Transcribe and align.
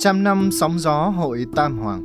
Trăm 0.00 0.24
năm 0.24 0.50
sóng 0.52 0.78
gió 0.78 1.08
hội 1.08 1.46
Tam 1.56 1.78
Hoàng 1.78 2.02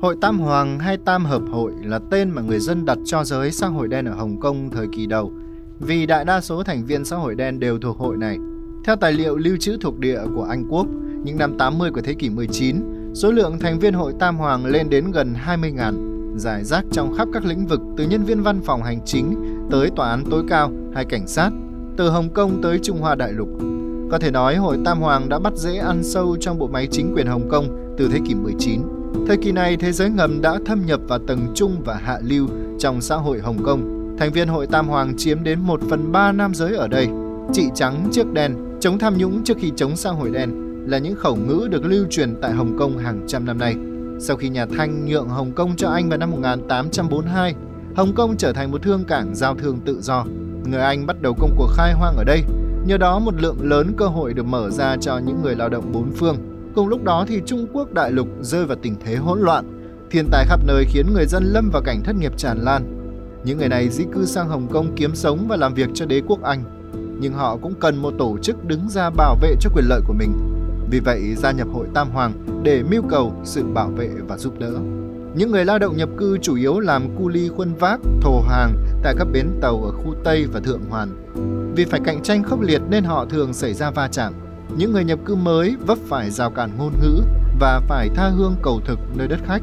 Hội 0.00 0.16
Tam 0.20 0.38
Hoàng 0.38 0.78
hay 0.78 0.96
Tam 0.96 1.24
Hợp 1.24 1.42
Hội 1.50 1.72
là 1.82 2.00
tên 2.10 2.30
mà 2.30 2.42
người 2.42 2.58
dân 2.58 2.84
đặt 2.84 2.98
cho 3.04 3.24
giới 3.24 3.52
xã 3.52 3.66
hội 3.66 3.88
đen 3.88 4.04
ở 4.04 4.14
Hồng 4.14 4.40
Kông 4.40 4.70
thời 4.70 4.86
kỳ 4.92 5.06
đầu, 5.06 5.32
vì 5.80 6.06
đại 6.06 6.24
đa 6.24 6.40
số 6.40 6.62
thành 6.62 6.84
viên 6.84 7.04
xã 7.04 7.16
hội 7.16 7.34
đen 7.34 7.60
đều 7.60 7.78
thuộc 7.78 7.98
hội 7.98 8.16
này. 8.16 8.38
Theo 8.84 8.96
tài 8.96 9.12
liệu 9.12 9.36
lưu 9.36 9.56
trữ 9.56 9.76
thuộc 9.80 9.98
địa 9.98 10.20
của 10.34 10.44
Anh 10.44 10.64
Quốc, 10.70 10.86
những 11.24 11.38
năm 11.38 11.58
80 11.58 11.90
của 11.90 12.00
thế 12.00 12.14
kỷ 12.14 12.30
19, 12.30 12.76
số 13.14 13.32
lượng 13.32 13.58
thành 13.58 13.78
viên 13.78 13.94
hội 13.94 14.12
Tam 14.18 14.36
Hoàng 14.36 14.66
lên 14.66 14.90
đến 14.90 15.10
gần 15.10 15.34
20.000, 15.46 16.36
giải 16.36 16.64
rác 16.64 16.84
trong 16.92 17.14
khắp 17.16 17.28
các 17.32 17.44
lĩnh 17.44 17.66
vực 17.66 17.80
từ 17.96 18.04
nhân 18.04 18.24
viên 18.24 18.42
văn 18.42 18.60
phòng 18.64 18.82
hành 18.82 19.00
chính 19.04 19.34
tới 19.70 19.90
tòa 19.96 20.10
án 20.10 20.24
tối 20.30 20.44
cao 20.48 20.72
hay 20.94 21.04
cảnh 21.04 21.26
sát, 21.26 21.50
từ 21.96 22.10
Hồng 22.10 22.28
Kông 22.34 22.62
tới 22.62 22.78
Trung 22.82 23.00
Hoa 23.00 23.14
Đại 23.14 23.32
Lục. 23.32 23.77
Có 24.10 24.18
thể 24.18 24.30
nói 24.30 24.56
hội 24.56 24.78
Tam 24.84 25.00
Hoàng 25.00 25.28
đã 25.28 25.38
bắt 25.38 25.52
dễ 25.56 25.76
ăn 25.76 26.04
sâu 26.04 26.36
trong 26.40 26.58
bộ 26.58 26.66
máy 26.66 26.88
chính 26.90 27.14
quyền 27.14 27.26
Hồng 27.26 27.48
Kông 27.50 27.94
từ 27.98 28.08
thế 28.12 28.18
kỷ 28.28 28.34
19. 28.34 28.80
Thời 29.26 29.36
kỳ 29.36 29.52
này, 29.52 29.76
thế 29.76 29.92
giới 29.92 30.10
ngầm 30.10 30.42
đã 30.42 30.58
thâm 30.66 30.86
nhập 30.86 31.00
vào 31.08 31.18
tầng 31.18 31.46
trung 31.54 31.76
và 31.84 31.94
hạ 31.94 32.18
lưu 32.22 32.46
trong 32.78 33.00
xã 33.00 33.16
hội 33.16 33.40
Hồng 33.40 33.62
Kông. 33.64 34.16
Thành 34.18 34.32
viên 34.32 34.48
hội 34.48 34.66
Tam 34.66 34.88
Hoàng 34.88 35.14
chiếm 35.16 35.44
đến 35.44 35.60
1 35.60 35.80
phần 35.90 36.12
3 36.12 36.32
nam 36.32 36.54
giới 36.54 36.76
ở 36.76 36.88
đây. 36.88 37.08
Chị 37.52 37.64
trắng 37.74 38.08
trước 38.12 38.32
đen, 38.32 38.54
chống 38.80 38.98
tham 38.98 39.18
nhũng 39.18 39.44
trước 39.44 39.56
khi 39.60 39.72
chống 39.76 39.96
xã 39.96 40.10
hội 40.10 40.30
đen 40.30 40.50
là 40.86 40.98
những 40.98 41.14
khẩu 41.16 41.36
ngữ 41.36 41.68
được 41.70 41.84
lưu 41.84 42.06
truyền 42.10 42.36
tại 42.42 42.52
Hồng 42.52 42.78
Kông 42.78 42.98
hàng 42.98 43.20
trăm 43.26 43.46
năm 43.46 43.58
nay. 43.58 43.74
Sau 44.20 44.36
khi 44.36 44.48
nhà 44.48 44.66
Thanh 44.76 45.06
nhượng 45.06 45.28
Hồng 45.28 45.52
Kông 45.52 45.76
cho 45.76 45.88
Anh 45.88 46.08
vào 46.08 46.18
năm 46.18 46.30
1842, 46.30 47.54
Hồng 47.96 48.14
Kông 48.14 48.36
trở 48.36 48.52
thành 48.52 48.70
một 48.70 48.82
thương 48.82 49.04
cảng 49.04 49.34
giao 49.34 49.54
thương 49.54 49.80
tự 49.84 50.00
do. 50.00 50.24
Người 50.64 50.80
Anh 50.80 51.06
bắt 51.06 51.22
đầu 51.22 51.34
công 51.38 51.54
cuộc 51.56 51.68
khai 51.76 51.92
hoang 51.92 52.16
ở 52.16 52.24
đây. 52.24 52.42
Nhờ 52.88 52.96
đó 52.96 53.18
một 53.18 53.34
lượng 53.40 53.56
lớn 53.62 53.92
cơ 53.96 54.06
hội 54.06 54.34
được 54.34 54.46
mở 54.46 54.70
ra 54.70 54.96
cho 55.00 55.18
những 55.18 55.42
người 55.42 55.54
lao 55.54 55.68
động 55.68 55.92
bốn 55.92 56.12
phương. 56.12 56.36
Cùng 56.74 56.88
lúc 56.88 57.04
đó 57.04 57.24
thì 57.28 57.42
Trung 57.46 57.66
Quốc 57.72 57.92
đại 57.92 58.12
lục 58.12 58.28
rơi 58.40 58.66
vào 58.66 58.76
tình 58.82 58.94
thế 59.04 59.16
hỗn 59.16 59.40
loạn. 59.40 59.64
Thiên 60.10 60.28
tai 60.30 60.44
khắp 60.48 60.60
nơi 60.66 60.84
khiến 60.88 61.06
người 61.14 61.26
dân 61.26 61.44
lâm 61.44 61.70
vào 61.70 61.82
cảnh 61.82 62.02
thất 62.04 62.16
nghiệp 62.16 62.32
tràn 62.36 62.58
lan. 62.58 62.82
Những 63.44 63.58
người 63.58 63.68
này 63.68 63.88
di 63.88 64.04
cư 64.12 64.24
sang 64.24 64.48
Hồng 64.48 64.66
Kông 64.72 64.92
kiếm 64.96 65.14
sống 65.14 65.46
và 65.48 65.56
làm 65.56 65.74
việc 65.74 65.88
cho 65.94 66.06
đế 66.06 66.22
quốc 66.26 66.42
Anh. 66.42 66.64
Nhưng 67.20 67.32
họ 67.32 67.56
cũng 67.56 67.74
cần 67.80 67.96
một 67.96 68.14
tổ 68.18 68.38
chức 68.42 68.64
đứng 68.64 68.88
ra 68.88 69.10
bảo 69.10 69.36
vệ 69.42 69.54
cho 69.60 69.70
quyền 69.74 69.84
lợi 69.88 70.00
của 70.06 70.14
mình. 70.14 70.32
Vì 70.90 71.00
vậy 71.00 71.34
gia 71.36 71.50
nhập 71.50 71.68
hội 71.72 71.86
Tam 71.94 72.10
Hoàng 72.10 72.32
để 72.62 72.82
mưu 72.90 73.02
cầu 73.08 73.34
sự 73.44 73.64
bảo 73.64 73.88
vệ 73.88 74.10
và 74.28 74.36
giúp 74.38 74.58
đỡ. 74.58 74.72
Những 75.34 75.50
người 75.50 75.64
lao 75.64 75.78
động 75.78 75.96
nhập 75.96 76.08
cư 76.16 76.38
chủ 76.38 76.56
yếu 76.56 76.80
làm 76.80 77.16
cu 77.18 77.28
ly 77.28 77.48
khuân 77.48 77.74
vác, 77.74 78.00
thồ 78.20 78.40
hàng 78.40 78.74
tại 79.02 79.14
các 79.18 79.24
bến 79.32 79.46
tàu 79.60 79.84
ở 79.84 79.92
khu 79.92 80.14
Tây 80.24 80.46
và 80.52 80.60
Thượng 80.60 80.82
Hoàn. 80.90 81.08
Vì 81.78 81.84
phải 81.84 82.00
cạnh 82.04 82.22
tranh 82.22 82.42
khốc 82.42 82.60
liệt 82.60 82.82
nên 82.88 83.04
họ 83.04 83.24
thường 83.24 83.52
xảy 83.52 83.74
ra 83.74 83.90
va 83.90 84.08
chạm. 84.08 84.34
Những 84.76 84.92
người 84.92 85.04
nhập 85.04 85.18
cư 85.24 85.34
mới 85.34 85.76
vấp 85.86 85.98
phải 86.08 86.30
rào 86.30 86.50
cản 86.50 86.70
ngôn 86.78 86.92
ngữ 87.00 87.20
và 87.60 87.80
phải 87.88 88.08
tha 88.14 88.28
hương 88.28 88.56
cầu 88.62 88.80
thực 88.84 88.98
nơi 89.16 89.28
đất 89.28 89.38
khách. 89.46 89.62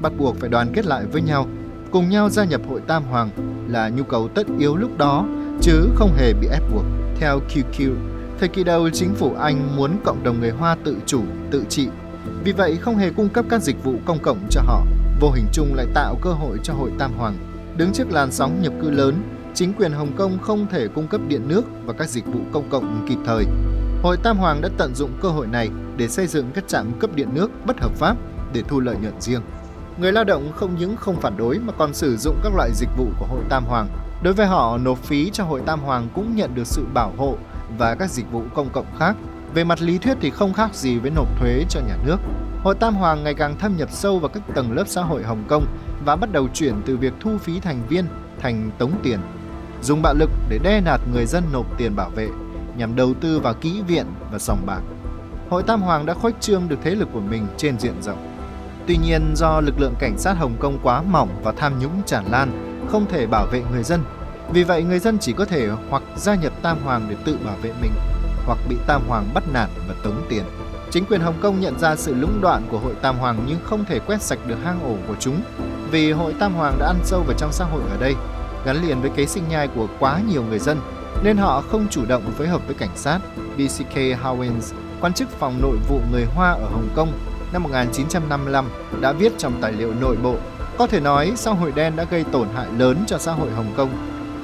Bắt 0.00 0.12
buộc 0.18 0.36
phải 0.36 0.48
đoàn 0.48 0.72
kết 0.74 0.86
lại 0.86 1.04
với 1.12 1.22
nhau, 1.22 1.46
cùng 1.90 2.10
nhau 2.10 2.30
gia 2.30 2.44
nhập 2.44 2.60
hội 2.68 2.80
Tam 2.86 3.04
Hoàng 3.04 3.30
là 3.68 3.88
nhu 3.88 4.02
cầu 4.02 4.28
tất 4.28 4.46
yếu 4.58 4.76
lúc 4.76 4.98
đó, 4.98 5.26
chứ 5.60 5.88
không 5.94 6.12
hề 6.16 6.32
bị 6.32 6.48
ép 6.48 6.62
buộc. 6.72 6.84
Theo 7.20 7.40
QQ, 7.48 7.94
thời 8.38 8.48
kỳ 8.48 8.64
đầu 8.64 8.90
chính 8.90 9.14
phủ 9.14 9.34
Anh 9.38 9.76
muốn 9.76 9.90
cộng 10.04 10.22
đồng 10.24 10.40
người 10.40 10.50
Hoa 10.50 10.76
tự 10.84 10.96
chủ, 11.06 11.22
tự 11.50 11.64
trị. 11.68 11.88
Vì 12.44 12.52
vậy 12.52 12.76
không 12.80 12.96
hề 12.96 13.10
cung 13.10 13.28
cấp 13.28 13.44
các 13.48 13.62
dịch 13.62 13.84
vụ 13.84 13.94
công 14.04 14.18
cộng 14.18 14.38
cho 14.50 14.60
họ, 14.62 14.86
vô 15.20 15.30
hình 15.30 15.46
chung 15.52 15.74
lại 15.74 15.86
tạo 15.94 16.16
cơ 16.22 16.32
hội 16.32 16.58
cho 16.62 16.74
hội 16.74 16.90
Tam 16.98 17.12
Hoàng. 17.18 17.36
Đứng 17.76 17.92
trước 17.92 18.12
làn 18.12 18.32
sóng 18.32 18.62
nhập 18.62 18.72
cư 18.82 18.90
lớn, 18.90 19.14
chính 19.56 19.72
quyền 19.72 19.92
Hồng 19.92 20.12
Kông 20.16 20.38
không 20.38 20.66
thể 20.70 20.88
cung 20.88 21.08
cấp 21.08 21.20
điện 21.28 21.48
nước 21.48 21.62
và 21.84 21.92
các 21.92 22.08
dịch 22.08 22.26
vụ 22.26 22.40
công 22.52 22.70
cộng 22.70 23.06
kịp 23.08 23.18
thời. 23.26 23.44
Hội 24.02 24.16
Tam 24.22 24.38
Hoàng 24.38 24.60
đã 24.60 24.68
tận 24.78 24.94
dụng 24.94 25.10
cơ 25.20 25.28
hội 25.28 25.46
này 25.46 25.70
để 25.96 26.08
xây 26.08 26.26
dựng 26.26 26.50
các 26.54 26.68
trạm 26.68 26.92
cấp 26.98 27.10
điện 27.14 27.28
nước 27.34 27.50
bất 27.66 27.80
hợp 27.80 27.92
pháp 27.94 28.16
để 28.52 28.62
thu 28.68 28.80
lợi 28.80 28.96
nhuận 29.02 29.20
riêng. 29.20 29.40
Người 29.98 30.12
lao 30.12 30.24
động 30.24 30.52
không 30.54 30.76
những 30.78 30.96
không 30.96 31.20
phản 31.20 31.36
đối 31.36 31.58
mà 31.58 31.72
còn 31.72 31.94
sử 31.94 32.16
dụng 32.16 32.36
các 32.42 32.52
loại 32.56 32.70
dịch 32.74 32.88
vụ 32.96 33.06
của 33.18 33.26
Hội 33.26 33.40
Tam 33.48 33.64
Hoàng. 33.64 33.88
Đối 34.22 34.34
với 34.34 34.46
họ, 34.46 34.78
nộp 34.78 34.98
phí 34.98 35.30
cho 35.30 35.44
Hội 35.44 35.62
Tam 35.66 35.80
Hoàng 35.80 36.08
cũng 36.14 36.36
nhận 36.36 36.54
được 36.54 36.66
sự 36.66 36.84
bảo 36.94 37.12
hộ 37.16 37.36
và 37.78 37.94
các 37.94 38.10
dịch 38.10 38.30
vụ 38.32 38.42
công 38.54 38.68
cộng 38.72 38.86
khác. 38.98 39.16
Về 39.54 39.64
mặt 39.64 39.82
lý 39.82 39.98
thuyết 39.98 40.16
thì 40.20 40.30
không 40.30 40.52
khác 40.52 40.74
gì 40.74 40.98
với 40.98 41.10
nộp 41.10 41.40
thuế 41.40 41.64
cho 41.68 41.80
nhà 41.80 41.96
nước. 42.06 42.16
Hội 42.62 42.74
Tam 42.74 42.94
Hoàng 42.94 43.24
ngày 43.24 43.34
càng 43.34 43.58
thâm 43.58 43.76
nhập 43.76 43.88
sâu 43.92 44.18
vào 44.18 44.28
các 44.28 44.42
tầng 44.54 44.72
lớp 44.72 44.84
xã 44.86 45.02
hội 45.02 45.22
Hồng 45.22 45.44
Kông 45.48 45.66
và 46.04 46.16
bắt 46.16 46.32
đầu 46.32 46.48
chuyển 46.54 46.74
từ 46.86 46.96
việc 46.96 47.12
thu 47.20 47.38
phí 47.38 47.60
thành 47.60 47.82
viên 47.88 48.04
thành 48.40 48.70
tống 48.78 48.92
tiền, 49.02 49.18
dùng 49.82 50.02
bạo 50.02 50.14
lực 50.14 50.30
để 50.48 50.58
đe 50.62 50.80
nạt 50.80 51.00
người 51.12 51.26
dân 51.26 51.44
nộp 51.52 51.78
tiền 51.78 51.96
bảo 51.96 52.10
vệ 52.10 52.28
nhằm 52.76 52.96
đầu 52.96 53.14
tư 53.20 53.40
vào 53.40 53.54
kỹ 53.54 53.82
viện 53.86 54.06
và 54.32 54.38
sòng 54.38 54.66
bạc. 54.66 54.80
Hội 55.50 55.62
Tam 55.62 55.82
Hoàng 55.82 56.06
đã 56.06 56.14
khuếch 56.14 56.40
trương 56.40 56.68
được 56.68 56.76
thế 56.82 56.90
lực 56.90 57.08
của 57.12 57.20
mình 57.20 57.46
trên 57.56 57.78
diện 57.78 58.02
rộng. 58.02 58.32
Tuy 58.86 58.96
nhiên 58.96 59.34
do 59.36 59.60
lực 59.60 59.80
lượng 59.80 59.94
cảnh 59.98 60.18
sát 60.18 60.32
Hồng 60.38 60.56
Kông 60.60 60.78
quá 60.82 61.02
mỏng 61.02 61.28
và 61.42 61.52
tham 61.52 61.78
nhũng 61.78 62.02
tràn 62.06 62.24
lan, 62.30 62.78
không 62.90 63.06
thể 63.06 63.26
bảo 63.26 63.46
vệ 63.46 63.62
người 63.72 63.82
dân. 63.82 64.02
Vì 64.52 64.64
vậy 64.64 64.82
người 64.82 64.98
dân 64.98 65.18
chỉ 65.18 65.32
có 65.32 65.44
thể 65.44 65.68
hoặc 65.90 66.02
gia 66.16 66.34
nhập 66.34 66.52
Tam 66.62 66.78
Hoàng 66.84 67.06
để 67.10 67.16
tự 67.24 67.38
bảo 67.44 67.56
vệ 67.62 67.72
mình, 67.82 67.92
hoặc 68.46 68.58
bị 68.68 68.76
Tam 68.86 69.02
Hoàng 69.08 69.28
bắt 69.34 69.44
nạt 69.52 69.68
và 69.88 69.94
tống 70.02 70.26
tiền. 70.28 70.44
Chính 70.90 71.04
quyền 71.04 71.20
Hồng 71.20 71.38
Kông 71.42 71.60
nhận 71.60 71.78
ra 71.78 71.96
sự 71.96 72.14
lũng 72.14 72.40
đoạn 72.40 72.62
của 72.70 72.78
hội 72.78 72.94
Tam 73.02 73.18
Hoàng 73.18 73.44
nhưng 73.46 73.58
không 73.64 73.84
thể 73.84 73.98
quét 73.98 74.22
sạch 74.22 74.38
được 74.46 74.56
hang 74.64 74.82
ổ 74.82 74.96
của 75.08 75.14
chúng 75.20 75.40
vì 75.90 76.12
hội 76.12 76.34
Tam 76.38 76.54
Hoàng 76.54 76.78
đã 76.78 76.86
ăn 76.86 76.96
sâu 77.04 77.22
vào 77.26 77.36
trong 77.38 77.52
xã 77.52 77.64
hội 77.64 77.82
ở 77.90 77.96
đây, 78.00 78.14
gắn 78.66 78.82
liền 78.82 79.00
với 79.00 79.10
kế 79.10 79.26
sinh 79.26 79.44
nhai 79.48 79.68
của 79.68 79.86
quá 79.98 80.20
nhiều 80.28 80.42
người 80.42 80.58
dân 80.58 80.80
nên 81.22 81.36
họ 81.36 81.60
không 81.60 81.86
chủ 81.90 82.04
động 82.08 82.22
phối 82.38 82.48
hợp 82.48 82.66
với 82.66 82.74
cảnh 82.74 82.96
sát. 82.96 83.18
BCK 83.56 83.94
Howens, 83.96 84.74
quan 85.00 85.12
chức 85.12 85.28
phòng 85.30 85.58
nội 85.62 85.76
vụ 85.88 86.00
người 86.12 86.24
Hoa 86.24 86.50
ở 86.50 86.68
Hồng 86.72 86.88
Kông 86.94 87.12
năm 87.52 87.62
1955 87.62 88.64
đã 89.00 89.12
viết 89.12 89.32
trong 89.38 89.52
tài 89.60 89.72
liệu 89.72 89.94
nội 90.00 90.16
bộ 90.22 90.36
có 90.78 90.86
thể 90.86 91.00
nói 91.00 91.32
xã 91.36 91.50
hội 91.50 91.72
đen 91.72 91.96
đã 91.96 92.04
gây 92.04 92.24
tổn 92.24 92.48
hại 92.54 92.66
lớn 92.78 93.04
cho 93.06 93.18
xã 93.18 93.32
hội 93.32 93.50
Hồng 93.50 93.72
Kông. 93.76 93.90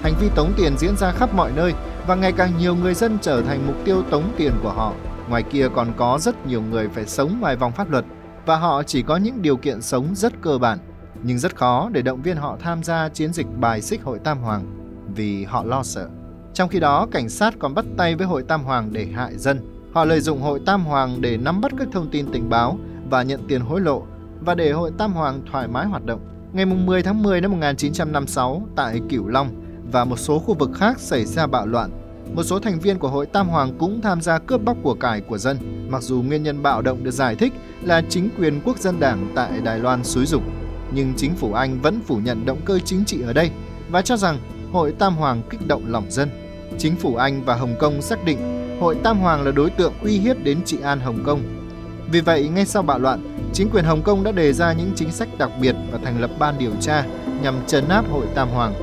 Hành 0.02 0.14
vi 0.20 0.28
tống 0.34 0.52
tiền 0.56 0.74
diễn 0.78 0.96
ra 0.96 1.12
khắp 1.12 1.34
mọi 1.34 1.50
nơi 1.56 1.72
và 2.06 2.14
ngày 2.14 2.32
càng 2.32 2.52
nhiều 2.58 2.74
người 2.74 2.94
dân 2.94 3.18
trở 3.22 3.42
thành 3.42 3.66
mục 3.66 3.76
tiêu 3.84 4.02
tống 4.10 4.32
tiền 4.36 4.52
của 4.62 4.72
họ. 4.72 4.92
Ngoài 5.28 5.42
kia 5.42 5.68
còn 5.74 5.92
có 5.96 6.18
rất 6.20 6.46
nhiều 6.46 6.62
người 6.62 6.88
phải 6.88 7.06
sống 7.06 7.40
ngoài 7.40 7.56
vòng 7.56 7.72
pháp 7.72 7.90
luật 7.90 8.04
và 8.46 8.56
họ 8.56 8.82
chỉ 8.82 9.02
có 9.02 9.16
những 9.16 9.42
điều 9.42 9.56
kiện 9.56 9.82
sống 9.82 10.06
rất 10.14 10.32
cơ 10.42 10.58
bản, 10.58 10.78
nhưng 11.22 11.38
rất 11.38 11.56
khó 11.56 11.88
để 11.92 12.02
động 12.02 12.22
viên 12.22 12.36
họ 12.36 12.56
tham 12.60 12.82
gia 12.82 13.08
chiến 13.08 13.32
dịch 13.32 13.46
bài 13.60 13.82
xích 13.82 14.02
hội 14.02 14.18
Tam 14.18 14.38
Hoàng 14.38 14.64
vì 15.14 15.44
họ 15.44 15.64
lo 15.64 15.82
sợ. 15.82 16.08
Trong 16.54 16.68
khi 16.68 16.80
đó, 16.80 17.06
cảnh 17.10 17.28
sát 17.28 17.54
còn 17.58 17.74
bắt 17.74 17.84
tay 17.96 18.14
với 18.14 18.26
hội 18.26 18.42
Tam 18.42 18.64
Hoàng 18.64 18.92
để 18.92 19.06
hại 19.14 19.38
dân. 19.38 19.60
Họ 19.92 20.04
lợi 20.04 20.20
dụng 20.20 20.42
hội 20.42 20.60
Tam 20.66 20.84
Hoàng 20.84 21.20
để 21.20 21.36
nắm 21.36 21.60
bắt 21.60 21.72
các 21.78 21.88
thông 21.92 22.10
tin 22.10 22.26
tình 22.32 22.50
báo 22.50 22.78
và 23.10 23.22
nhận 23.22 23.40
tiền 23.48 23.60
hối 23.60 23.80
lộ 23.80 24.02
và 24.40 24.54
để 24.54 24.72
hội 24.72 24.90
Tam 24.98 25.12
Hoàng 25.12 25.42
thoải 25.52 25.68
mái 25.68 25.86
hoạt 25.86 26.04
động. 26.06 26.20
Ngày 26.52 26.66
10 26.66 27.02
tháng 27.02 27.22
10 27.22 27.40
năm 27.40 27.50
1956 27.50 28.66
tại 28.76 29.00
Cửu 29.08 29.28
Long 29.28 29.48
và 29.92 30.04
một 30.04 30.16
số 30.16 30.38
khu 30.38 30.54
vực 30.54 30.70
khác 30.74 31.00
xảy 31.00 31.24
ra 31.24 31.46
bạo 31.46 31.66
loạn. 31.66 31.90
Một 32.34 32.42
số 32.42 32.58
thành 32.58 32.80
viên 32.80 32.98
của 32.98 33.08
hội 33.08 33.26
Tam 33.26 33.48
Hoàng 33.48 33.78
cũng 33.78 34.00
tham 34.00 34.20
gia 34.20 34.38
cướp 34.38 34.64
bóc 34.64 34.76
của 34.82 34.94
cải 34.94 35.20
của 35.20 35.38
dân, 35.38 35.58
mặc 35.90 36.02
dù 36.02 36.22
nguyên 36.22 36.42
nhân 36.42 36.62
bạo 36.62 36.82
động 36.82 37.04
được 37.04 37.10
giải 37.10 37.36
thích 37.36 37.52
là 37.82 38.02
chính 38.08 38.28
quyền 38.38 38.60
quốc 38.64 38.78
dân 38.78 39.00
đảng 39.00 39.32
tại 39.34 39.60
Đài 39.64 39.78
Loan 39.78 40.04
xúi 40.04 40.26
dục. 40.26 40.42
Nhưng 40.94 41.14
chính 41.16 41.34
phủ 41.34 41.52
Anh 41.52 41.80
vẫn 41.80 42.00
phủ 42.06 42.16
nhận 42.16 42.46
động 42.46 42.60
cơ 42.64 42.78
chính 42.78 43.04
trị 43.04 43.22
ở 43.22 43.32
đây 43.32 43.50
và 43.90 44.02
cho 44.02 44.16
rằng 44.16 44.38
hội 44.72 44.92
Tam 44.98 45.16
Hoàng 45.16 45.42
kích 45.50 45.66
động 45.66 45.82
lòng 45.86 46.10
dân. 46.10 46.28
Chính 46.78 46.96
phủ 46.96 47.16
Anh 47.16 47.44
và 47.44 47.54
Hồng 47.54 47.74
Kông 47.78 48.02
xác 48.02 48.24
định 48.24 48.62
hội 48.80 48.96
Tam 49.02 49.18
Hoàng 49.18 49.42
là 49.42 49.50
đối 49.50 49.70
tượng 49.70 49.92
uy 50.02 50.18
hiếp 50.18 50.44
đến 50.44 50.58
trị 50.64 50.78
an 50.82 51.00
Hồng 51.00 51.24
Kông. 51.24 51.40
Vì 52.10 52.20
vậy, 52.20 52.48
ngay 52.48 52.66
sau 52.66 52.82
bạo 52.82 52.98
loạn, 52.98 53.38
chính 53.52 53.70
quyền 53.70 53.84
Hồng 53.84 54.02
Kông 54.02 54.24
đã 54.24 54.32
đề 54.32 54.52
ra 54.52 54.72
những 54.72 54.92
chính 54.96 55.12
sách 55.12 55.28
đặc 55.38 55.50
biệt 55.60 55.76
và 55.92 55.98
thành 56.04 56.20
lập 56.20 56.30
ban 56.38 56.58
điều 56.58 56.72
tra 56.80 57.04
nhằm 57.42 57.54
trấn 57.66 57.88
áp 57.88 58.04
hội 58.10 58.26
Tam 58.34 58.48
Hoàng. 58.48 58.74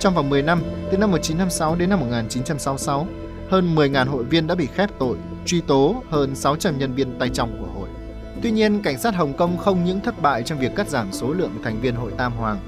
Trong 0.00 0.14
vòng 0.14 0.30
10 0.30 0.42
năm, 0.42 0.62
từ 0.90 0.98
năm 0.98 1.10
1956 1.10 1.76
đến 1.76 1.90
năm 1.90 2.00
1966, 2.00 3.06
hơn 3.50 3.74
10.000 3.74 4.06
hội 4.06 4.24
viên 4.24 4.46
đã 4.46 4.54
bị 4.54 4.68
khép 4.74 4.90
tội, 4.98 5.16
truy 5.46 5.60
tố 5.60 6.02
hơn 6.10 6.34
600 6.34 6.78
nhân 6.78 6.94
viên 6.94 7.18
tay 7.18 7.28
trong 7.28 7.58
của. 7.60 7.75
Tuy 8.42 8.50
nhiên, 8.50 8.82
cảnh 8.82 8.98
sát 8.98 9.14
Hồng 9.14 9.32
Kông 9.32 9.56
không 9.56 9.84
những 9.84 10.00
thất 10.00 10.22
bại 10.22 10.42
trong 10.42 10.58
việc 10.58 10.76
cắt 10.76 10.88
giảm 10.88 11.12
số 11.12 11.32
lượng 11.32 11.52
thành 11.64 11.80
viên 11.80 11.94
hội 11.94 12.12
Tam 12.16 12.32
Hoàng, 12.32 12.58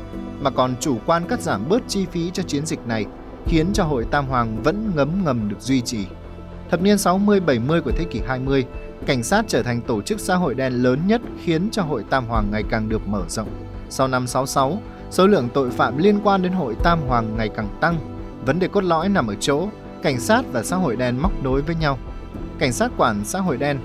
mà 0.41 0.51
còn 0.51 0.75
chủ 0.81 0.99
quan 1.07 1.25
cắt 1.29 1.41
giảm 1.41 1.69
bớt 1.69 1.83
chi 1.89 2.07
phí 2.13 2.31
cho 2.31 2.43
chiến 2.43 2.67
dịch 2.67 2.87
này, 2.87 3.07
khiến 3.47 3.67
cho 3.73 3.85
hội 3.85 4.07
Tam 4.11 4.27
Hoàng 4.27 4.63
vẫn 4.63 4.93
ngấm 4.97 5.25
ngầm 5.25 5.49
được 5.49 5.61
duy 5.61 5.81
trì. 5.81 6.07
Thập 6.71 6.83
niên 6.83 6.97
60-70 6.97 7.83
của 7.83 7.91
thế 7.91 8.05
kỷ 8.11 8.21
20, 8.27 8.65
cảnh 9.07 9.23
sát 9.23 9.45
trở 9.49 9.63
thành 9.63 9.81
tổ 9.81 10.03
chức 10.03 10.21
xã 10.21 10.35
hội 10.35 10.55
đen 10.55 10.73
lớn 10.73 11.01
nhất 11.07 11.21
khiến 11.45 11.69
cho 11.73 11.83
hội 11.83 12.05
Tam 12.11 12.27
Hoàng 12.27 12.49
ngày 12.51 12.63
càng 12.71 12.89
được 12.89 13.09
mở 13.09 13.23
rộng. 13.29 13.49
Sau 13.91 14.09
năm 14.09 14.27
66, 14.27 14.79
số 15.11 15.27
lượng 15.27 15.49
tội 15.55 15.71
phạm 15.71 15.99
liên 15.99 16.21
quan 16.25 16.43
đến 16.43 16.53
hội 16.53 16.77
Tam 16.85 17.01
Hoàng 17.09 17.37
ngày 17.37 17.49
càng 17.57 17.69
tăng. 17.81 17.99
Vấn 18.47 18.59
đề 18.59 18.69
cốt 18.69 18.85
lõi 18.85 19.09
nằm 19.09 19.27
ở 19.27 19.35
chỗ 19.41 19.69
cảnh 20.03 20.21
sát 20.21 20.43
và 20.53 20.63
xã 20.63 20.77
hội 20.77 20.97
đen 20.97 21.19
móc 21.23 21.45
nối 21.45 21.63
với 21.63 21.75
nhau. 21.75 21.99
Cảnh 22.59 22.73
sát 22.73 22.91
quản 22.97 23.25
xã 23.25 23.41
hội 23.41 23.57
đen, 23.57 23.79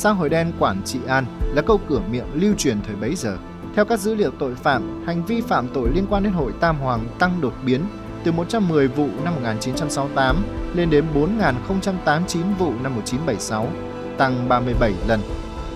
xã 0.00 0.10
hội 0.10 0.28
đen 0.28 0.52
quản 0.58 0.82
trị 0.84 0.98
an 1.06 1.24
là 1.54 1.62
câu 1.62 1.80
cửa 1.88 2.00
miệng 2.10 2.26
lưu 2.34 2.54
truyền 2.54 2.76
thời 2.86 2.96
bấy 2.96 3.14
giờ. 3.14 3.36
Theo 3.74 3.84
các 3.84 4.00
dữ 4.00 4.14
liệu 4.14 4.30
tội 4.38 4.54
phạm, 4.54 5.06
hành 5.06 5.24
vi 5.24 5.40
phạm 5.40 5.68
tội 5.68 5.88
liên 5.94 6.06
quan 6.10 6.22
đến 6.22 6.32
hội 6.32 6.52
Tam 6.60 6.78
Hoàng 6.78 7.06
tăng 7.18 7.40
đột 7.40 7.52
biến 7.64 7.80
từ 8.24 8.32
110 8.32 8.88
vụ 8.88 9.08
năm 9.24 9.34
1968 9.34 10.36
lên 10.74 10.90
đến 10.90 11.04
4.089 11.14 12.54
vụ 12.58 12.72
năm 12.82 12.94
1976, 12.94 13.68
tăng 14.18 14.48
37 14.48 14.94
lần. 15.08 15.20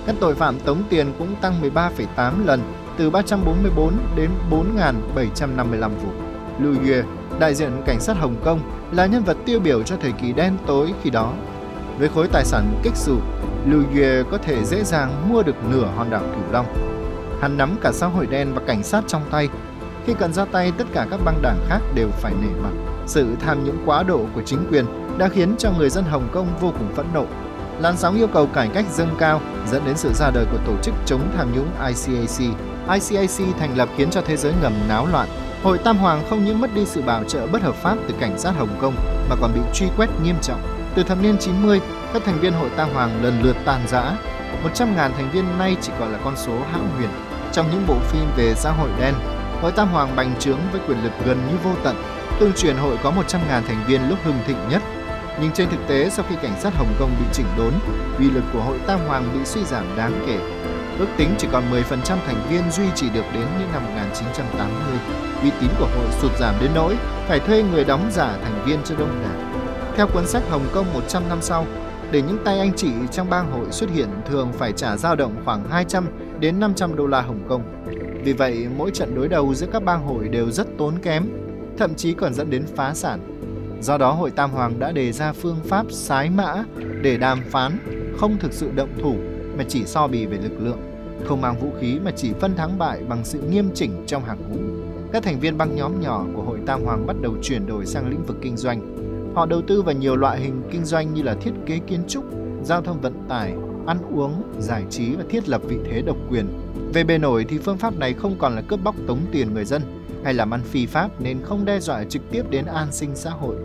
Các 0.06 0.16
tội 0.20 0.34
phạm 0.34 0.60
tống 0.60 0.82
tiền 0.88 1.12
cũng 1.18 1.34
tăng 1.40 1.62
13,8 1.62 2.46
lần, 2.46 2.60
từ 2.96 3.10
344 3.10 3.92
đến 4.16 4.30
4.755 4.50 5.90
vụ. 5.90 6.12
Lưu 6.58 6.74
Yue, 6.86 7.02
đại 7.38 7.54
diện 7.54 7.70
cảnh 7.86 8.00
sát 8.00 8.16
Hồng 8.16 8.36
Kông, 8.44 8.60
là 8.92 9.06
nhân 9.06 9.24
vật 9.24 9.36
tiêu 9.46 9.60
biểu 9.60 9.82
cho 9.82 9.96
thời 9.96 10.12
kỳ 10.12 10.32
đen 10.32 10.56
tối 10.66 10.92
khi 11.02 11.10
đó. 11.10 11.32
Với 11.98 12.08
khối 12.08 12.28
tài 12.28 12.44
sản 12.44 12.80
kích 12.82 12.96
xù, 12.96 13.16
Lưu 13.66 13.82
Yue 13.94 14.22
có 14.30 14.38
thể 14.38 14.64
dễ 14.64 14.84
dàng 14.84 15.32
mua 15.32 15.42
được 15.42 15.56
nửa 15.70 15.86
hòn 15.96 16.10
đảo 16.10 16.20
Cửu 16.20 16.52
Long. 16.52 16.66
Hắn 17.40 17.56
nắm 17.56 17.76
cả 17.82 17.92
xã 17.92 18.06
hội 18.06 18.26
đen 18.26 18.54
và 18.54 18.62
cảnh 18.66 18.82
sát 18.82 19.04
trong 19.06 19.22
tay. 19.30 19.48
Khi 20.06 20.14
cần 20.18 20.32
ra 20.32 20.44
tay, 20.44 20.72
tất 20.78 20.84
cả 20.92 21.06
các 21.10 21.20
băng 21.24 21.42
đảng 21.42 21.58
khác 21.68 21.80
đều 21.94 22.08
phải 22.10 22.32
nể 22.42 22.60
mặt. 22.62 22.70
Sự 23.06 23.26
tham 23.40 23.64
nhũng 23.64 23.82
quá 23.86 24.02
độ 24.02 24.20
của 24.34 24.42
chính 24.42 24.66
quyền 24.70 24.84
đã 25.18 25.28
khiến 25.28 25.54
cho 25.58 25.70
người 25.78 25.90
dân 25.90 26.04
Hồng 26.04 26.28
Kông 26.32 26.46
vô 26.60 26.72
cùng 26.78 26.94
phẫn 26.94 27.06
nộ. 27.14 27.24
Làn 27.80 27.96
sóng 27.96 28.16
yêu 28.16 28.26
cầu 28.26 28.46
cải 28.46 28.68
cách 28.68 28.84
dâng 28.92 29.14
cao 29.18 29.40
dẫn 29.70 29.82
đến 29.86 29.96
sự 29.96 30.12
ra 30.14 30.30
đời 30.34 30.46
của 30.52 30.58
tổ 30.66 30.72
chức 30.82 30.94
chống 31.06 31.20
tham 31.36 31.48
nhũng 31.54 31.68
ICAC. 31.86 32.56
ICAC 32.88 33.58
thành 33.58 33.76
lập 33.76 33.88
khiến 33.96 34.10
cho 34.10 34.20
thế 34.20 34.36
giới 34.36 34.52
ngầm 34.62 34.72
náo 34.88 35.06
loạn. 35.06 35.28
Hội 35.62 35.78
Tam 35.78 35.98
Hoàng 35.98 36.22
không 36.30 36.44
những 36.44 36.60
mất 36.60 36.74
đi 36.74 36.86
sự 36.86 37.02
bảo 37.02 37.24
trợ 37.24 37.46
bất 37.46 37.62
hợp 37.62 37.74
pháp 37.74 37.96
từ 38.08 38.14
cảnh 38.20 38.38
sát 38.38 38.52
Hồng 38.58 38.78
Kông 38.80 38.94
mà 39.30 39.36
còn 39.40 39.50
bị 39.54 39.60
truy 39.74 39.86
quét 39.96 40.08
nghiêm 40.22 40.36
trọng. 40.42 40.60
Từ 40.94 41.02
thập 41.02 41.18
niên 41.22 41.38
90, 41.38 41.80
các 42.12 42.22
thành 42.24 42.40
viên 42.40 42.52
Hội 42.52 42.70
Tam 42.76 42.90
Hoàng 42.90 43.22
lần 43.22 43.42
lượt 43.42 43.56
tàn 43.64 43.80
rã. 43.88 44.12
100.000 44.64 44.94
thành 44.96 45.30
viên 45.32 45.58
nay 45.58 45.76
chỉ 45.80 45.92
còn 45.98 46.12
là 46.12 46.18
con 46.24 46.36
số 46.36 46.52
hão 46.72 46.82
huyền. 46.96 47.08
Trong 47.52 47.70
những 47.70 47.84
bộ 47.86 47.96
phim 48.10 48.24
về 48.36 48.54
xã 48.54 48.70
hội 48.70 48.90
đen, 49.00 49.14
Hội 49.62 49.72
Tam 49.72 49.88
Hoàng 49.88 50.16
bành 50.16 50.34
trướng 50.38 50.58
với 50.72 50.80
quyền 50.88 51.04
lực 51.04 51.12
gần 51.26 51.38
như 51.50 51.56
vô 51.64 51.70
tận. 51.84 51.96
Tương 52.40 52.52
truyền 52.52 52.76
hội 52.76 52.96
có 53.02 53.10
100.000 53.10 53.38
thành 53.48 53.84
viên 53.86 54.08
lúc 54.08 54.18
hưng 54.24 54.38
thịnh 54.46 54.68
nhất. 54.70 54.82
Nhưng 55.40 55.50
trên 55.52 55.70
thực 55.70 55.88
tế, 55.88 56.10
sau 56.10 56.24
khi 56.28 56.36
cảnh 56.42 56.60
sát 56.60 56.74
Hồng 56.76 56.94
Kông 56.98 57.10
bị 57.20 57.26
chỉnh 57.32 57.46
đốn, 57.58 57.72
uy 58.18 58.30
lực 58.30 58.44
của 58.52 58.60
Hội 58.60 58.78
Tam 58.86 59.00
Hoàng 59.06 59.30
bị 59.34 59.44
suy 59.44 59.64
giảm 59.64 59.84
đáng 59.96 60.24
kể. 60.26 60.38
Ước 60.98 61.08
tính 61.16 61.34
chỉ 61.38 61.48
còn 61.52 61.70
10% 61.72 61.82
thành 62.26 62.46
viên 62.50 62.70
duy 62.70 62.84
trì 62.94 63.10
được 63.10 63.24
đến 63.34 63.46
những 63.58 63.72
năm 63.72 63.84
1980. 63.84 64.98
Uy 65.42 65.50
tín 65.60 65.70
của 65.78 65.88
hội 65.96 66.06
sụt 66.20 66.32
giảm 66.40 66.54
đến 66.60 66.70
nỗi 66.74 66.96
phải 67.28 67.40
thuê 67.40 67.62
người 67.62 67.84
đóng 67.84 68.10
giả 68.10 68.36
thành 68.42 68.64
viên 68.66 68.78
cho 68.84 68.94
đông 68.98 69.22
đảo. 69.22 69.53
Theo 69.96 70.06
cuốn 70.06 70.26
sách 70.26 70.42
Hồng 70.50 70.66
Kông 70.72 70.92
100 70.94 71.28
năm 71.28 71.38
sau, 71.42 71.66
để 72.10 72.22
những 72.22 72.38
tay 72.44 72.58
anh 72.58 72.72
chị 72.76 72.90
trong 73.12 73.30
bang 73.30 73.52
hội 73.52 73.66
xuất 73.70 73.90
hiện 73.90 74.08
thường 74.28 74.52
phải 74.52 74.72
trả 74.72 74.96
dao 74.96 75.16
động 75.16 75.36
khoảng 75.44 75.64
200 75.68 76.06
đến 76.40 76.60
500 76.60 76.96
đô 76.96 77.06
la 77.06 77.20
Hồng 77.20 77.40
Kông. 77.48 77.62
Vì 78.24 78.32
vậy, 78.32 78.66
mỗi 78.76 78.90
trận 78.90 79.14
đối 79.14 79.28
đầu 79.28 79.54
giữa 79.54 79.66
các 79.72 79.82
bang 79.82 80.06
hội 80.06 80.28
đều 80.28 80.50
rất 80.50 80.66
tốn 80.78 80.98
kém, 81.02 81.24
thậm 81.78 81.94
chí 81.94 82.14
còn 82.14 82.34
dẫn 82.34 82.50
đến 82.50 82.64
phá 82.76 82.94
sản. 82.94 83.20
Do 83.80 83.98
đó, 83.98 84.12
Hội 84.12 84.30
Tam 84.30 84.50
Hoàng 84.50 84.78
đã 84.78 84.92
đề 84.92 85.12
ra 85.12 85.32
phương 85.32 85.60
pháp 85.64 85.86
sái 85.90 86.30
mã 86.30 86.64
để 87.02 87.16
đàm 87.16 87.38
phán, 87.50 87.78
không 88.18 88.36
thực 88.38 88.52
sự 88.52 88.70
động 88.74 88.90
thủ 89.02 89.16
mà 89.58 89.64
chỉ 89.68 89.84
so 89.84 90.06
bì 90.06 90.26
về 90.26 90.38
lực 90.42 90.60
lượng, 90.60 90.78
không 91.24 91.40
mang 91.40 91.60
vũ 91.60 91.68
khí 91.80 91.98
mà 92.04 92.10
chỉ 92.16 92.32
phân 92.40 92.56
thắng 92.56 92.78
bại 92.78 93.00
bằng 93.08 93.24
sự 93.24 93.40
nghiêm 93.40 93.70
chỉnh 93.74 94.04
trong 94.06 94.24
hàng 94.24 94.38
ngũ. 94.48 94.60
Các 95.12 95.22
thành 95.22 95.40
viên 95.40 95.58
băng 95.58 95.76
nhóm 95.76 96.00
nhỏ 96.00 96.24
của 96.34 96.42
Hội 96.42 96.58
Tam 96.66 96.84
Hoàng 96.84 97.06
bắt 97.06 97.16
đầu 97.22 97.34
chuyển 97.42 97.66
đổi 97.66 97.86
sang 97.86 98.10
lĩnh 98.10 98.24
vực 98.24 98.36
kinh 98.42 98.56
doanh, 98.56 99.04
Họ 99.34 99.46
đầu 99.46 99.62
tư 99.62 99.82
vào 99.82 99.94
nhiều 99.94 100.16
loại 100.16 100.40
hình 100.40 100.62
kinh 100.70 100.84
doanh 100.84 101.14
như 101.14 101.22
là 101.22 101.34
thiết 101.34 101.52
kế 101.66 101.78
kiến 101.78 102.00
trúc, 102.08 102.24
giao 102.62 102.82
thông 102.82 103.00
vận 103.00 103.12
tải, 103.28 103.54
ăn 103.86 103.98
uống, 104.14 104.42
giải 104.58 104.84
trí 104.90 105.16
và 105.16 105.24
thiết 105.30 105.48
lập 105.48 105.62
vị 105.68 105.78
thế 105.84 106.02
độc 106.02 106.16
quyền. 106.30 106.46
Về 106.92 107.04
bề 107.04 107.18
nổi 107.18 107.46
thì 107.48 107.58
phương 107.58 107.78
pháp 107.78 107.98
này 107.98 108.12
không 108.12 108.36
còn 108.38 108.54
là 108.54 108.62
cướp 108.62 108.80
bóc 108.84 108.94
tống 109.06 109.18
tiền 109.32 109.54
người 109.54 109.64
dân 109.64 109.82
hay 110.24 110.34
làm 110.34 110.54
ăn 110.54 110.60
phi 110.62 110.86
pháp 110.86 111.20
nên 111.20 111.38
không 111.42 111.64
đe 111.64 111.80
dọa 111.80 112.04
trực 112.04 112.22
tiếp 112.30 112.42
đến 112.50 112.64
an 112.64 112.92
sinh 112.92 113.10
xã 113.14 113.30
hội. 113.30 113.56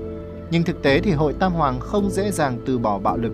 Nhưng 0.52 0.64
thực 0.64 0.82
tế 0.82 1.00
thì 1.00 1.12
Hội 1.12 1.34
Tam 1.34 1.54
Hoàng 1.54 1.80
không 1.80 2.10
dễ 2.10 2.32
dàng 2.32 2.58
từ 2.66 2.78
bỏ 2.78 3.00
bạo 3.00 3.18
lực. 3.18 3.34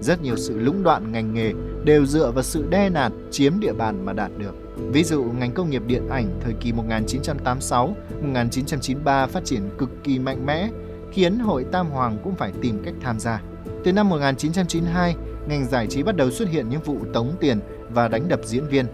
Rất 0.00 0.22
nhiều 0.22 0.36
sự 0.36 0.58
lũng 0.58 0.82
đoạn 0.82 1.12
ngành 1.12 1.34
nghề 1.34 1.52
đều 1.84 2.06
dựa 2.06 2.30
vào 2.30 2.42
sự 2.42 2.64
đe 2.70 2.88
nạt 2.88 3.12
chiếm 3.30 3.60
địa 3.60 3.72
bàn 3.72 4.04
mà 4.04 4.12
đạt 4.12 4.30
được. 4.38 4.54
Ví 4.92 5.04
dụ 5.04 5.22
ngành 5.22 5.52
công 5.52 5.70
nghiệp 5.70 5.82
điện 5.86 6.08
ảnh 6.08 6.26
thời 6.40 6.52
kỳ 6.52 6.72
1986-1993 6.72 9.26
phát 9.26 9.44
triển 9.44 9.62
cực 9.78 9.90
kỳ 10.04 10.18
mạnh 10.18 10.46
mẽ 10.46 10.70
khiến 11.12 11.38
Hội 11.38 11.64
Tam 11.72 11.90
Hoàng 11.90 12.18
cũng 12.24 12.34
phải 12.34 12.52
tìm 12.62 12.82
cách 12.84 12.94
tham 13.00 13.20
gia. 13.20 13.42
Từ 13.84 13.92
năm 13.92 14.08
1992, 14.08 15.16
ngành 15.48 15.66
giải 15.66 15.86
trí 15.86 16.02
bắt 16.02 16.16
đầu 16.16 16.30
xuất 16.30 16.48
hiện 16.48 16.68
những 16.68 16.80
vụ 16.80 16.98
tống 17.12 17.32
tiền 17.40 17.60
và 17.90 18.08
đánh 18.08 18.28
đập 18.28 18.40
diễn 18.44 18.66
viên. 18.66 18.86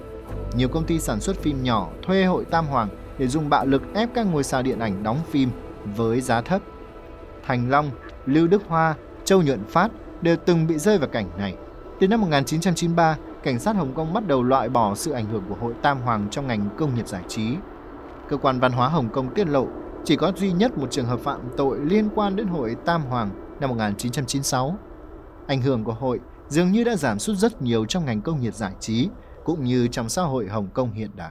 Nhiều 0.56 0.68
công 0.68 0.84
ty 0.84 1.00
sản 1.00 1.20
xuất 1.20 1.36
phim 1.36 1.62
nhỏ 1.62 1.88
thuê 2.02 2.24
Hội 2.24 2.44
Tam 2.44 2.66
Hoàng 2.66 2.88
để 3.18 3.28
dùng 3.28 3.48
bạo 3.48 3.66
lực 3.66 3.82
ép 3.94 4.08
các 4.14 4.26
ngôi 4.26 4.44
sao 4.44 4.62
điện 4.62 4.78
ảnh 4.78 5.02
đóng 5.02 5.18
phim 5.30 5.50
với 5.96 6.20
giá 6.20 6.40
thấp. 6.40 6.62
Thành 7.46 7.70
Long, 7.70 7.90
Lưu 8.26 8.46
Đức 8.46 8.62
Hoa, 8.68 8.94
Châu 9.24 9.42
Nhuận 9.42 9.64
Phát 9.64 9.90
đều 10.22 10.36
từng 10.36 10.66
bị 10.66 10.78
rơi 10.78 10.98
vào 10.98 11.08
cảnh 11.08 11.26
này. 11.38 11.54
Từ 12.00 12.08
năm 12.08 12.20
1993, 12.20 13.16
cảnh 13.42 13.58
sát 13.58 13.76
Hồng 13.76 13.94
Kông 13.94 14.12
bắt 14.12 14.26
đầu 14.26 14.42
loại 14.42 14.68
bỏ 14.68 14.94
sự 14.94 15.12
ảnh 15.12 15.26
hưởng 15.26 15.42
của 15.48 15.54
Hội 15.54 15.74
Tam 15.82 16.00
Hoàng 16.00 16.26
trong 16.30 16.46
ngành 16.46 16.68
công 16.78 16.94
nghiệp 16.94 17.08
giải 17.08 17.22
trí. 17.28 17.56
Cơ 18.28 18.36
quan 18.36 18.60
văn 18.60 18.72
hóa 18.72 18.88
Hồng 18.88 19.08
Kông 19.08 19.34
tiết 19.34 19.48
lộ 19.48 19.66
chỉ 20.06 20.16
có 20.16 20.32
duy 20.36 20.52
nhất 20.52 20.78
một 20.78 20.90
trường 20.90 21.06
hợp 21.06 21.20
phạm 21.20 21.40
tội 21.56 21.78
liên 21.80 22.08
quan 22.14 22.36
đến 22.36 22.46
hội 22.46 22.76
Tam 22.84 23.02
Hoàng 23.02 23.30
năm 23.60 23.70
1996. 23.70 24.76
Ảnh 25.46 25.62
hưởng 25.62 25.84
của 25.84 25.92
hội 25.92 26.20
dường 26.48 26.72
như 26.72 26.84
đã 26.84 26.96
giảm 26.96 27.18
sút 27.18 27.36
rất 27.36 27.62
nhiều 27.62 27.86
trong 27.86 28.04
ngành 28.04 28.20
công 28.20 28.40
nghiệp 28.40 28.54
giải 28.54 28.72
trí, 28.80 29.08
cũng 29.44 29.64
như 29.64 29.88
trong 29.88 30.08
xã 30.08 30.22
hội 30.22 30.46
Hồng 30.46 30.68
Kông 30.74 30.92
hiện 30.92 31.10
đại. 31.16 31.30